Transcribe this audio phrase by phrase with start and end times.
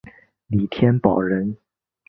[0.47, 1.57] 李添保人。